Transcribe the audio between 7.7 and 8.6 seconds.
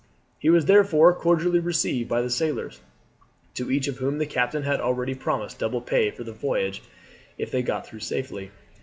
through safely.